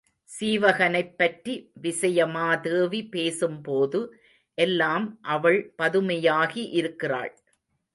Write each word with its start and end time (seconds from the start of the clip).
சீவகனைப் 0.29 1.17
பற்றி 1.17 1.71
விசயமாதேவி 1.81 3.09
பேசும் 3.09 3.61
போது 3.61 4.01
எல்லாம் 4.57 5.07
அவள் 5.21 5.73
பதுமையாகி 5.77 6.63
இருக்கிறாள். 6.73 7.33